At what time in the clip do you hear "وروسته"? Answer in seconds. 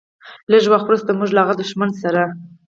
0.87-1.11